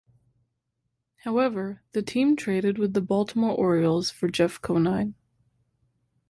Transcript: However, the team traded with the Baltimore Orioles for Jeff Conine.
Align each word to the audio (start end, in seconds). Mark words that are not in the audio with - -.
However, 1.17 1.83
the 1.91 2.01
team 2.01 2.35
traded 2.35 2.79
with 2.79 2.93
the 2.95 3.01
Baltimore 3.01 3.51
Orioles 3.55 4.09
for 4.09 4.27
Jeff 4.29 4.59
Conine. 4.59 5.13